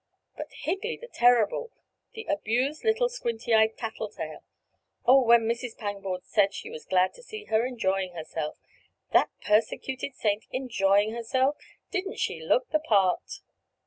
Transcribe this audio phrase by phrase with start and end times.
[0.35, 1.69] But Higley the terrible!
[2.15, 4.41] The abused little squinty eyed tattle tale!
[5.05, 5.77] Oh, when Mrs.
[5.77, 8.57] Pangborn said she was glad to see her enjoying herself!
[9.11, 11.55] That persecuted saint enjoying herself!
[11.91, 13.41] Didn't she look the part?"